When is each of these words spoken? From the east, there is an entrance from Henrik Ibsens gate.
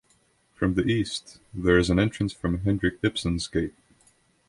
From 0.55 0.73
the 0.73 0.85
east, 0.87 1.37
there 1.53 1.77
is 1.77 1.91
an 1.91 1.99
entrance 1.99 2.33
from 2.33 2.61
Henrik 2.61 2.99
Ibsens 3.03 3.45
gate. 3.51 3.75